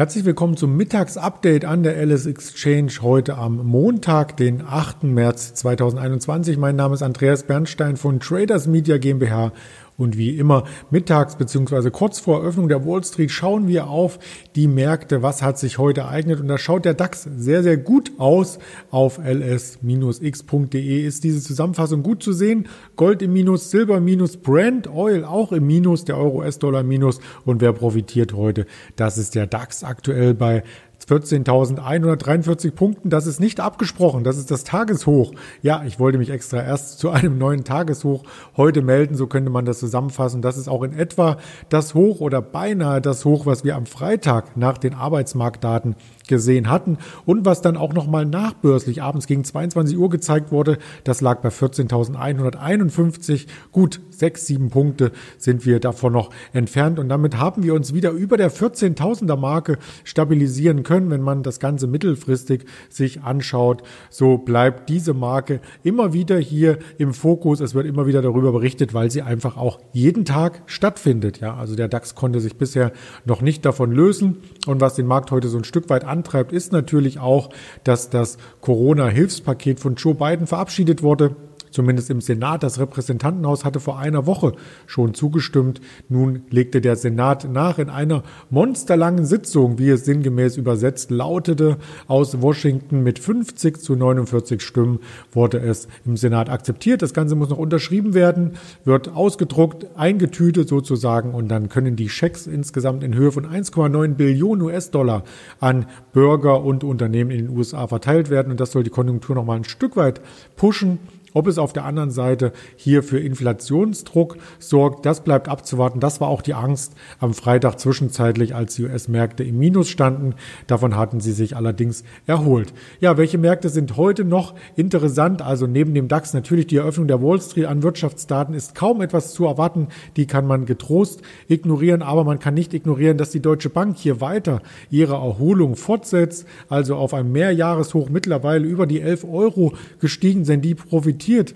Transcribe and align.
Herzlich 0.00 0.24
willkommen 0.24 0.56
zum 0.56 0.78
Mittagsupdate 0.78 1.66
an 1.66 1.82
der 1.82 2.02
LS 2.02 2.24
Exchange 2.24 2.90
heute 3.02 3.36
am 3.36 3.58
Montag, 3.66 4.34
den 4.38 4.62
8. 4.66 5.02
März 5.02 5.52
2021. 5.52 6.56
Mein 6.56 6.74
Name 6.74 6.94
ist 6.94 7.02
Andreas 7.02 7.42
Bernstein 7.42 7.98
von 7.98 8.18
Traders 8.18 8.66
Media 8.66 8.96
GmbH 8.96 9.52
und 10.00 10.16
wie 10.16 10.36
immer 10.36 10.64
mittags 10.90 11.36
beziehungsweise 11.36 11.90
kurz 11.90 12.18
vor 12.18 12.40
Eröffnung 12.40 12.68
der 12.68 12.86
Wall 12.86 13.04
Street 13.04 13.30
schauen 13.30 13.68
wir 13.68 13.88
auf 13.88 14.18
die 14.56 14.66
Märkte. 14.66 15.22
Was 15.22 15.42
hat 15.42 15.58
sich 15.58 15.78
heute 15.78 16.00
ereignet? 16.02 16.40
Und 16.40 16.48
da 16.48 16.58
schaut 16.58 16.84
der 16.84 16.94
DAX 16.94 17.22
sehr, 17.22 17.62
sehr 17.62 17.76
gut 17.76 18.12
aus. 18.18 18.58
Auf 18.90 19.18
ls-x.de 19.18 21.06
ist 21.06 21.22
diese 21.24 21.42
Zusammenfassung 21.42 22.02
gut 22.02 22.22
zu 22.22 22.32
sehen. 22.32 22.66
Gold 22.96 23.22
im 23.22 23.32
Minus, 23.32 23.70
Silber 23.70 24.00
Minus, 24.00 24.38
Brand 24.38 24.88
Oil 24.88 25.24
auch 25.24 25.52
im 25.52 25.66
Minus, 25.66 26.04
der 26.04 26.16
Euro-US-Dollar 26.16 26.82
Minus. 26.82 27.20
Und 27.44 27.60
wer 27.60 27.72
profitiert 27.72 28.32
heute? 28.32 28.66
Das 28.96 29.18
ist 29.18 29.34
der 29.34 29.46
DAX 29.46 29.84
aktuell 29.84 30.34
bei 30.34 30.62
14.143 31.08 32.72
Punkten. 32.72 33.10
Das 33.10 33.26
ist 33.26 33.40
nicht 33.40 33.60
abgesprochen. 33.60 34.24
Das 34.24 34.36
ist 34.36 34.50
das 34.50 34.64
Tageshoch. 34.64 35.32
Ja, 35.62 35.82
ich 35.86 35.98
wollte 35.98 36.18
mich 36.18 36.30
extra 36.30 36.62
erst 36.62 36.98
zu 36.98 37.10
einem 37.10 37.38
neuen 37.38 37.64
Tageshoch 37.64 38.22
heute 38.56 38.82
melden. 38.82 39.14
So 39.14 39.26
könnte 39.26 39.50
man 39.50 39.64
das 39.64 39.78
zusammenfassen. 39.78 40.42
Das 40.42 40.56
ist 40.56 40.68
auch 40.68 40.82
in 40.82 40.92
etwa 40.92 41.38
das 41.68 41.94
Hoch 41.94 42.20
oder 42.20 42.42
beinahe 42.42 43.00
das 43.00 43.24
Hoch, 43.24 43.46
was 43.46 43.64
wir 43.64 43.76
am 43.76 43.86
Freitag 43.86 44.56
nach 44.56 44.78
den 44.78 44.94
Arbeitsmarktdaten 44.94 45.96
gesehen 46.28 46.70
hatten 46.70 46.96
und 47.26 47.44
was 47.44 47.60
dann 47.60 47.76
auch 47.76 47.92
nochmal 47.92 48.24
nachbörslich 48.24 49.02
abends 49.02 49.26
gegen 49.26 49.44
22 49.44 49.98
Uhr 49.98 50.08
gezeigt 50.08 50.52
wurde, 50.52 50.78
das 51.04 51.20
lag 51.20 51.40
bei 51.40 51.48
14.151. 51.48 53.46
Gut, 53.72 54.00
sechs, 54.10 54.46
sieben 54.46 54.70
Punkte 54.70 55.10
sind 55.38 55.66
wir 55.66 55.80
davon 55.80 56.12
noch 56.12 56.30
entfernt 56.52 56.98
und 57.00 57.08
damit 57.08 57.36
haben 57.36 57.64
wir 57.64 57.74
uns 57.74 57.92
wieder 57.92 58.12
über 58.12 58.36
der 58.36 58.52
14.000er 58.52 59.36
Marke 59.36 59.78
stabilisieren 60.04 60.84
können, 60.84 60.89
wenn 60.90 61.20
man 61.20 61.42
das 61.42 61.58
Ganze 61.58 61.86
mittelfristig 61.86 62.64
sich 62.88 63.22
anschaut. 63.22 63.82
So 64.08 64.38
bleibt 64.38 64.88
diese 64.88 65.14
Marke 65.14 65.60
immer 65.82 66.12
wieder 66.12 66.38
hier 66.38 66.78
im 66.98 67.12
Fokus. 67.12 67.60
Es 67.60 67.74
wird 67.74 67.86
immer 67.86 68.06
wieder 68.06 68.22
darüber 68.22 68.52
berichtet, 68.52 68.94
weil 68.94 69.10
sie 69.10 69.22
einfach 69.22 69.56
auch 69.56 69.80
jeden 69.92 70.24
Tag 70.24 70.62
stattfindet. 70.66 71.40
Ja, 71.40 71.56
also 71.56 71.74
der 71.74 71.88
DAX 71.88 72.14
konnte 72.14 72.40
sich 72.40 72.56
bisher 72.56 72.92
noch 73.24 73.42
nicht 73.42 73.64
davon 73.64 73.90
lösen 73.90 74.38
und 74.66 74.80
was 74.80 74.94
den 74.94 75.06
Markt 75.06 75.32
heute 75.32 75.48
so 75.48 75.58
ein 75.58 75.64
Stück 75.64 75.90
weit 75.90 76.04
an 76.04 76.20
antreibt, 76.20 76.52
ist 76.52 76.72
natürlich 76.72 77.18
auch, 77.18 77.48
dass 77.82 78.10
das 78.10 78.36
Corona-Hilfspaket 78.60 79.80
von 79.80 79.94
Joe 79.94 80.14
Biden 80.14 80.46
verabschiedet 80.46 81.02
wurde 81.02 81.34
zumindest 81.70 82.10
im 82.10 82.20
Senat. 82.20 82.62
Das 82.62 82.78
Repräsentantenhaus 82.78 83.64
hatte 83.64 83.80
vor 83.80 83.98
einer 83.98 84.26
Woche 84.26 84.52
schon 84.86 85.14
zugestimmt. 85.14 85.80
Nun 86.08 86.42
legte 86.50 86.80
der 86.80 86.96
Senat 86.96 87.50
nach. 87.50 87.78
In 87.78 87.90
einer 87.90 88.22
monsterlangen 88.50 89.24
Sitzung, 89.24 89.78
wie 89.78 89.90
es 89.90 90.04
sinngemäß 90.04 90.56
übersetzt 90.56 91.10
lautete, 91.10 91.78
aus 92.06 92.40
Washington 92.42 93.02
mit 93.02 93.18
50 93.18 93.80
zu 93.80 93.96
49 93.96 94.62
Stimmen 94.62 95.00
wurde 95.32 95.58
es 95.58 95.88
im 96.04 96.16
Senat 96.16 96.50
akzeptiert. 96.50 97.02
Das 97.02 97.14
Ganze 97.14 97.34
muss 97.34 97.50
noch 97.50 97.58
unterschrieben 97.58 98.14
werden, 98.14 98.52
wird 98.84 99.08
ausgedruckt, 99.08 99.86
eingetütet 99.96 100.68
sozusagen 100.68 101.34
und 101.34 101.48
dann 101.48 101.68
können 101.68 101.96
die 101.96 102.08
Schecks 102.08 102.46
insgesamt 102.46 103.02
in 103.04 103.14
Höhe 103.14 103.32
von 103.32 103.46
1,9 103.46 104.14
Billionen 104.14 104.62
US-Dollar 104.62 105.24
an 105.60 105.86
Bürger 106.12 106.62
und 106.62 106.84
Unternehmen 106.84 107.30
in 107.30 107.46
den 107.46 107.56
USA 107.56 107.86
verteilt 107.86 108.30
werden. 108.30 108.50
Und 108.50 108.60
das 108.60 108.72
soll 108.72 108.82
die 108.82 108.90
Konjunktur 108.90 109.34
noch 109.34 109.44
mal 109.44 109.56
ein 109.56 109.64
Stück 109.64 109.96
weit 109.96 110.20
pushen. 110.56 110.98
Ob 111.32 111.46
es 111.46 111.58
auf 111.58 111.72
der 111.72 111.84
anderen 111.84 112.10
Seite 112.10 112.52
hier 112.74 113.04
für 113.04 113.20
Inflationsdruck 113.20 114.36
sorgt, 114.58 115.06
das 115.06 115.22
bleibt 115.22 115.48
abzuwarten. 115.48 116.00
Das 116.00 116.20
war 116.20 116.26
auch 116.26 116.42
die 116.42 116.54
Angst 116.54 116.94
am 117.20 117.34
Freitag 117.34 117.78
zwischenzeitlich, 117.78 118.54
als 118.54 118.74
die 118.74 118.84
US-Märkte 118.84 119.44
im 119.44 119.58
Minus 119.58 119.88
standen. 119.88 120.34
Davon 120.66 120.96
hatten 120.96 121.20
sie 121.20 121.30
sich 121.30 121.54
allerdings 121.54 122.02
erholt. 122.26 122.72
Ja, 123.00 123.16
welche 123.16 123.38
Märkte 123.38 123.68
sind 123.68 123.96
heute 123.96 124.24
noch 124.24 124.54
interessant? 124.74 125.40
Also 125.40 125.68
neben 125.68 125.94
dem 125.94 126.08
DAX 126.08 126.34
natürlich 126.34 126.66
die 126.66 126.78
Eröffnung 126.78 127.06
der 127.06 127.22
Wall 127.22 127.40
Street 127.40 127.66
an 127.66 127.84
Wirtschaftsdaten 127.84 128.52
ist 128.54 128.74
kaum 128.74 129.00
etwas 129.00 129.32
zu 129.32 129.46
erwarten. 129.46 129.86
Die 130.16 130.26
kann 130.26 130.48
man 130.48 130.66
getrost 130.66 131.22
ignorieren, 131.46 132.02
aber 132.02 132.24
man 132.24 132.40
kann 132.40 132.54
nicht 132.54 132.74
ignorieren, 132.74 133.18
dass 133.18 133.30
die 133.30 133.40
Deutsche 133.40 133.70
Bank 133.70 133.98
hier 133.98 134.20
weiter 134.20 134.62
ihre 134.90 135.14
Erholung 135.14 135.76
fortsetzt, 135.76 136.44
also 136.68 136.96
auf 136.96 137.14
einem 137.14 137.30
Mehrjahreshoch 137.30 138.08
mittlerweile 138.08 138.66
über 138.66 138.88
die 138.88 139.00
11 139.00 139.24
Euro 139.24 139.74
gestiegen 140.00 140.44
sind. 140.44 140.64
Die 140.64 140.74
profitieren 140.74 141.19
profitiert 141.20 141.54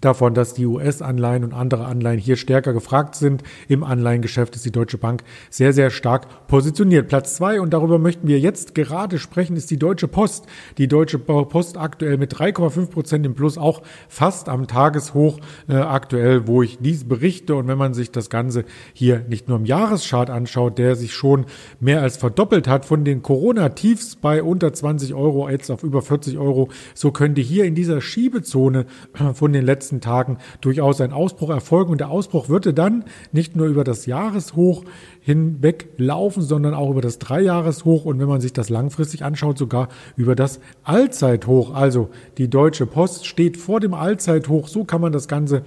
davon, 0.00 0.34
dass 0.34 0.54
die 0.54 0.66
US-Anleihen 0.66 1.44
und 1.44 1.52
andere 1.52 1.86
Anleihen 1.86 2.18
hier 2.18 2.36
stärker 2.36 2.72
gefragt 2.72 3.14
sind. 3.14 3.42
Im 3.68 3.84
Anleihengeschäft 3.84 4.56
ist 4.56 4.64
die 4.64 4.72
Deutsche 4.72 4.98
Bank 4.98 5.22
sehr, 5.50 5.72
sehr 5.72 5.90
stark 5.90 6.46
positioniert. 6.46 7.08
Platz 7.08 7.36
zwei, 7.36 7.60
und 7.60 7.72
darüber 7.72 7.98
möchten 7.98 8.28
wir 8.28 8.38
jetzt 8.38 8.74
gerade 8.74 9.18
sprechen, 9.18 9.56
ist 9.56 9.70
die 9.70 9.78
Deutsche 9.78 10.08
Post. 10.08 10.46
Die 10.78 10.88
Deutsche 10.88 11.18
Post 11.18 11.76
aktuell 11.76 12.18
mit 12.18 12.34
3,5 12.34 12.90
Prozent 12.90 13.26
im 13.26 13.34
Plus, 13.34 13.58
auch 13.58 13.82
fast 14.08 14.48
am 14.48 14.66
Tageshoch 14.66 15.38
äh, 15.68 15.74
aktuell, 15.74 16.46
wo 16.46 16.62
ich 16.62 16.78
dies 16.80 17.04
berichte. 17.04 17.54
Und 17.54 17.68
wenn 17.68 17.78
man 17.78 17.94
sich 17.94 18.10
das 18.10 18.30
Ganze 18.30 18.64
hier 18.92 19.24
nicht 19.28 19.48
nur 19.48 19.58
im 19.58 19.64
Jahreschart 19.64 20.30
anschaut, 20.30 20.78
der 20.78 20.96
sich 20.96 21.14
schon 21.14 21.46
mehr 21.80 22.02
als 22.02 22.16
verdoppelt 22.16 22.68
hat 22.68 22.84
von 22.84 23.04
den 23.04 23.22
Corona-Tiefs 23.22 24.16
bei 24.16 24.42
unter 24.42 24.72
20 24.72 25.14
Euro 25.14 25.48
jetzt 25.48 25.70
auf 25.70 25.82
über 25.82 26.02
40 26.02 26.38
Euro, 26.38 26.68
so 26.94 27.10
könnte 27.10 27.40
hier 27.40 27.64
in 27.64 27.74
dieser 27.74 28.00
Schiebezone 28.00 28.86
von 29.34 29.52
den 29.52 29.64
letzten 29.64 29.85
letzten 29.86 30.00
Tagen 30.00 30.38
durchaus 30.60 31.00
ein 31.00 31.12
Ausbruch 31.12 31.50
erfolgen. 31.50 31.92
Und 31.92 31.98
der 31.98 32.10
Ausbruch 32.10 32.48
würde 32.48 32.74
dann 32.74 33.04
nicht 33.30 33.54
nur 33.54 33.68
über 33.68 33.84
das 33.84 34.06
Jahreshoch 34.06 34.84
hinweg 35.20 35.88
laufen, 35.96 36.42
sondern 36.42 36.74
auch 36.74 36.90
über 36.90 37.00
das 37.00 37.18
Dreijahreshoch 37.20 38.04
und 38.04 38.18
wenn 38.18 38.28
man 38.28 38.40
sich 38.40 38.52
das 38.52 38.68
langfristig 38.68 39.24
anschaut, 39.24 39.58
sogar 39.58 39.88
über 40.16 40.34
das 40.34 40.58
Allzeithoch. 40.82 41.72
Also 41.72 42.08
die 42.38 42.50
Deutsche 42.50 42.86
Post 42.86 43.26
steht 43.26 43.56
vor 43.56 43.78
dem 43.78 43.94
Allzeithoch. 43.94 44.66
So 44.66 44.84
kann 44.84 45.00
man 45.00 45.12
das 45.12 45.28
Ganze 45.28 45.62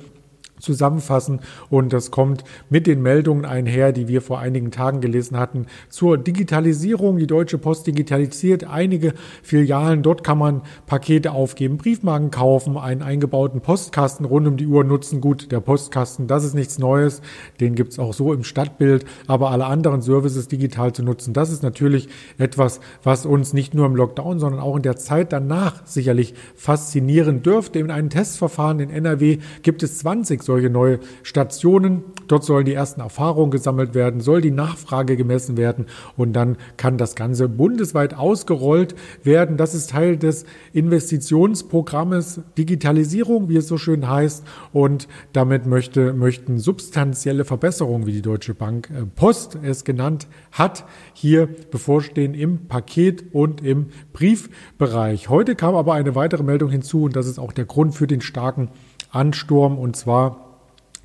zusammenfassen. 0.59 1.39
Und 1.69 1.93
das 1.93 2.11
kommt 2.11 2.43
mit 2.69 2.87
den 2.87 3.01
Meldungen 3.01 3.45
einher, 3.45 3.91
die 3.91 4.07
wir 4.07 4.21
vor 4.21 4.39
einigen 4.39 4.71
Tagen 4.71 5.01
gelesen 5.01 5.37
hatten, 5.37 5.65
zur 5.89 6.17
Digitalisierung. 6.17 7.17
Die 7.17 7.27
Deutsche 7.27 7.57
Post 7.57 7.87
digitalisiert 7.87 8.63
einige 8.65 9.13
Filialen. 9.43 10.03
Dort 10.03 10.23
kann 10.23 10.37
man 10.37 10.61
Pakete 10.85 11.31
aufgeben, 11.31 11.77
Briefmarken 11.77 12.31
kaufen, 12.31 12.77
einen 12.77 13.01
eingebauten 13.01 13.61
Postkasten 13.61 14.25
rund 14.25 14.47
um 14.47 14.57
die 14.57 14.67
Uhr 14.67 14.83
nutzen. 14.83 15.21
Gut, 15.21 15.51
der 15.51 15.59
Postkasten, 15.59 16.27
das 16.27 16.43
ist 16.43 16.53
nichts 16.53 16.79
Neues. 16.79 17.21
Den 17.59 17.75
gibt's 17.75 17.99
auch 17.99 18.13
so 18.13 18.33
im 18.33 18.43
Stadtbild. 18.43 19.05
Aber 19.27 19.51
alle 19.51 19.65
anderen 19.65 20.01
Services 20.01 20.47
digital 20.47 20.93
zu 20.93 21.03
nutzen, 21.03 21.33
das 21.33 21.51
ist 21.51 21.63
natürlich 21.63 22.09
etwas, 22.37 22.79
was 23.03 23.25
uns 23.25 23.53
nicht 23.53 23.73
nur 23.73 23.85
im 23.85 23.95
Lockdown, 23.95 24.39
sondern 24.39 24.61
auch 24.61 24.75
in 24.75 24.81
der 24.81 24.97
Zeit 24.97 25.31
danach 25.33 25.85
sicherlich 25.85 26.33
faszinieren 26.55 27.43
dürfte. 27.43 27.79
In 27.79 27.91
einem 27.91 28.09
Testverfahren 28.09 28.79
in 28.79 28.89
NRW 28.89 29.39
gibt 29.61 29.83
es 29.83 29.99
20 29.99 30.43
solche 30.49 30.71
neue 30.71 30.99
Stationen. 31.21 32.03
Dort 32.27 32.43
sollen 32.43 32.65
die 32.65 32.73
ersten 32.73 33.01
Erfahrungen 33.01 33.51
gesammelt 33.51 33.93
werden, 33.93 34.19
soll 34.19 34.41
die 34.41 34.49
Nachfrage 34.49 35.15
gemessen 35.15 35.57
werden 35.57 35.85
und 36.17 36.33
dann 36.33 36.57
kann 36.75 36.97
das 36.97 37.15
Ganze 37.15 37.47
bundesweit 37.47 38.15
ausgerollt 38.15 38.95
werden. 39.23 39.57
Das 39.57 39.75
ist 39.75 39.91
Teil 39.91 40.17
des 40.17 40.45
Investitionsprogrammes 40.73 42.41
Digitalisierung, 42.57 43.47
wie 43.47 43.57
es 43.57 43.67
so 43.67 43.77
schön 43.77 44.09
heißt. 44.09 44.43
Und 44.73 45.07
damit 45.33 45.67
möchte, 45.67 46.13
möchten 46.13 46.57
substanzielle 46.57 47.45
Verbesserungen, 47.45 48.07
wie 48.07 48.13
die 48.13 48.23
Deutsche 48.23 48.55
Bank 48.55 48.89
äh, 48.89 49.05
Post 49.05 49.59
es 49.61 49.83
genannt 49.83 50.27
hat, 50.51 50.83
hier 51.13 51.47
bevorstehen 51.69 52.33
im 52.33 52.67
Paket 52.67 53.25
und 53.33 53.63
im 53.63 53.87
Briefbereich. 54.13 55.29
Heute 55.29 55.53
kam 55.53 55.75
aber 55.75 55.93
eine 55.93 56.15
weitere 56.15 56.41
Meldung 56.41 56.71
hinzu 56.71 57.03
und 57.03 57.15
das 57.15 57.27
ist 57.27 57.37
auch 57.37 57.51
der 57.51 57.65
Grund 57.65 57.93
für 57.93 58.07
den 58.07 58.21
starken 58.21 58.69
Ansturm 59.11 59.77
und 59.77 59.95
zwar 59.95 60.49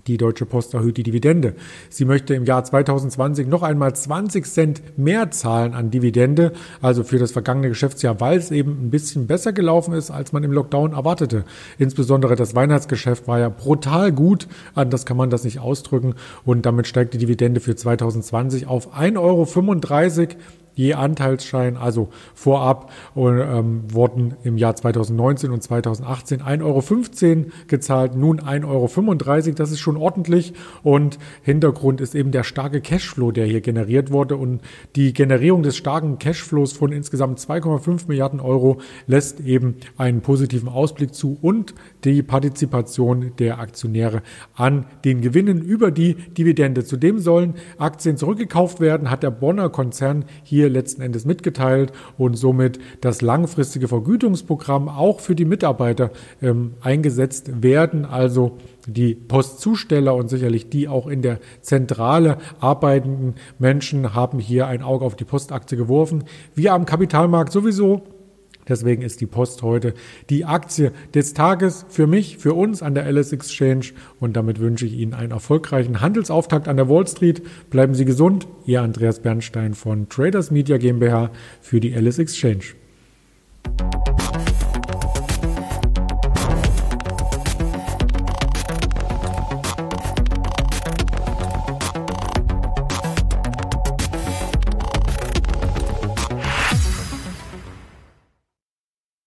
die 0.07 0.19
Deutsche 0.19 0.45
Post 0.45 0.75
erhöht 0.75 0.99
die 0.99 1.03
Dividende. 1.03 1.55
Sie 1.89 2.05
möchte 2.05 2.35
im 2.35 2.45
Jahr 2.45 2.63
2020 2.63 3.47
noch 3.49 3.63
einmal 3.63 3.95
20 3.95 4.45
Cent 4.45 4.99
mehr 4.99 5.31
zahlen 5.31 5.75
an 5.75 5.91
Dividende, 5.91 6.53
also 6.83 7.05
für 7.05 7.19
das 7.19 7.33
vergangene 7.33 7.69
Geschäftsjahr, 7.69 8.21
weil 8.21 8.39
es 8.39 8.51
eben 8.51 8.73
ein 8.87 8.91
bisschen 8.91 9.27
besser 9.27 9.53
gelaufen 9.53 9.95
ist, 9.95 10.11
als 10.11 10.33
man 10.33 10.45
im 10.45 10.53
Lockdown 10.53 10.93
erwartete. 10.93 11.45
Insbesondere 11.79 12.37
das 12.37 12.55
Weihnachtsgeschäft 12.55 13.27
war 13.27 13.39
ja 13.39 13.49
brutal 13.49 14.13
gut, 14.13 14.47
anders 14.75 15.07
kann 15.07 15.17
man 15.17 15.31
das 15.31 15.45
nicht 15.45 15.61
ausdrücken 15.61 16.15
und 16.45 16.67
damit 16.67 16.87
steigt 16.87 17.15
die 17.15 17.19
Dividende 17.19 17.61
für 17.61 17.75
2020 17.75 18.67
auf 18.67 18.95
1,35 18.95 19.19
Euro 19.19 19.47
je 20.75 20.95
Anteilsschein, 20.95 21.77
also 21.77 22.09
vorab 22.35 22.91
ähm, 23.17 23.83
wurden 23.89 24.35
im 24.43 24.59
Jahr 24.59 24.77
2019 24.77 25.51
und 25.51 25.63
2018 25.63 26.43
1,15 26.43 26.63
Euro 26.63 27.51
gezahlt, 27.67 28.17
nun 28.17 28.41
1,35 28.41 28.65
Euro. 28.67 29.55
Das 29.55 29.71
ist 29.71 29.81
schon 29.81 29.97
ordentlich 29.97 30.53
und 30.83 31.19
Hintergrund 31.43 32.01
ist 32.01 32.15
eben 32.15 32.31
der 32.31 32.45
starke 32.45 32.81
Cashflow, 32.81 33.31
der 33.31 33.47
hier 33.47 33.61
generiert 33.61 34.11
wurde 34.11 34.37
und 34.37 34.61
die 34.97 35.13
Generierung 35.13 35.63
des 35.63 35.77
starken 35.77 36.19
Cashflows 36.19 36.73
von 36.73 36.93
insgesamt 36.93 37.39
2,5 37.39 38.09
Milliarden 38.09 38.41
Euro 38.41 38.81
lässt 39.07 39.41
eben 39.41 39.77
einen 39.97 40.21
positiven 40.21 40.69
Ausblick 40.69 41.15
zu 41.15 41.39
und 41.41 41.75
die 42.05 42.23
Partizipation 42.23 43.33
der 43.39 43.59
Aktionäre 43.59 44.23
an 44.55 44.87
den 45.05 45.21
Gewinnen 45.21 45.63
über 45.63 45.91
die 45.91 46.15
Dividende. 46.15 46.85
Zudem 46.85 47.19
sollen 47.19 47.55
Aktien 47.79 48.17
zurückgekauft 48.17 48.81
werden, 48.81 49.11
hat 49.11 49.23
der 49.23 49.31
Bonner 49.31 49.69
Konzern 49.69 50.25
hier 50.43 50.64
hier 50.65 50.71
letzten 50.71 51.03
Endes 51.03 51.25
mitgeteilt 51.25 51.93
und 52.17 52.37
somit 52.37 52.79
das 53.01 53.21
langfristige 53.21 53.89
Vergütungsprogramm 53.89 54.89
auch 54.89 55.21
für 55.21 55.35
die 55.35 55.45
Mitarbeiter 55.45 56.11
ähm, 56.43 56.75
eingesetzt 56.81 57.63
werden. 57.63 58.05
Also 58.05 58.59
die 58.87 59.15
Postzusteller 59.15 60.15
und 60.15 60.29
sicherlich 60.29 60.71
die 60.71 60.89
auch 60.89 61.07
in 61.07 61.23
der 61.23 61.39
Zentrale 61.61 62.39
arbeitenden 62.61 63.35
Menschen 63.59 64.15
haben 64.15 64.39
hier 64.39 64.67
ein 64.67 64.83
Auge 64.83 65.05
auf 65.05 65.17
die 65.17 65.25
Postaktie 65.25 65.77
geworfen. 65.77 66.25
Wir 66.55 66.73
am 66.73 66.87
Kapitalmarkt 66.87 67.53
sowieso 67.53 68.03
Deswegen 68.69 69.03
ist 69.03 69.21
die 69.21 69.27
Post 69.27 69.63
heute 69.63 69.95
die 70.31 70.45
Aktie 70.45 70.93
des 71.15 71.35
Tages 71.35 71.87
für 71.89 72.07
mich, 72.07 72.39
für 72.39 72.55
uns 72.55 72.83
an 72.83 72.95
der 72.95 73.11
LS 73.11 73.33
Exchange. 73.33 73.87
Und 74.21 74.37
damit 74.37 74.59
wünsche 74.59 74.87
ich 74.87 74.95
Ihnen 74.95 75.15
einen 75.15 75.33
erfolgreichen 75.33 76.01
Handelsauftakt 76.01 76.69
an 76.69 76.77
der 76.77 76.89
Wall 76.89 77.07
Street. 77.07 77.43
Bleiben 77.71 77.95
Sie 77.95 78.05
gesund. 78.05 78.47
Ihr 78.67 78.83
Andreas 78.83 79.21
Bernstein 79.21 79.75
von 79.75 80.09
Traders 80.09 80.51
Media 80.51 80.79
GmbH 80.79 81.31
für 81.61 81.81
die 81.81 81.95
LS 81.95 82.19
Exchange. 82.19 82.84